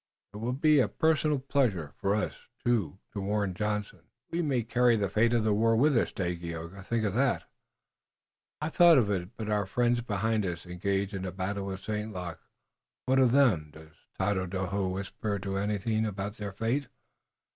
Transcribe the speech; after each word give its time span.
It 0.33 0.37
will 0.37 0.53
be 0.53 0.79
a 0.79 0.87
personal 0.87 1.37
pleasure 1.37 1.93
for 1.95 2.15
us 2.15 2.33
two 2.65 2.97
to 3.13 3.21
warn 3.21 3.53
Johnson." 3.53 3.99
"We 4.31 4.41
may 4.41 4.63
carry 4.63 4.95
the 4.95 5.11
fate 5.11 5.31
of 5.31 5.45
a 5.45 5.53
war 5.53 5.75
with 5.75 5.95
us, 5.95 6.11
Dagaeoga. 6.11 6.81
Think 6.81 7.05
of 7.05 7.13
that!" 7.13 7.43
"I've 8.59 8.73
thought 8.73 8.97
of 8.97 9.11
it. 9.11 9.37
But 9.37 9.47
our 9.49 9.67
friends 9.67 10.01
behind 10.01 10.43
us, 10.43 10.65
engaged 10.65 11.13
in 11.13 11.21
the 11.21 11.31
battle 11.31 11.67
with 11.67 11.81
St. 11.81 12.11
Luc! 12.11 12.39
What 13.05 13.19
of 13.19 13.31
them? 13.31 13.69
Does 13.75 13.91
Tododaho 14.17 14.89
whisper 14.89 15.37
to 15.37 15.51
you 15.51 15.57
anything 15.57 16.07
about 16.07 16.33
their 16.37 16.51
fate?" 16.51 16.87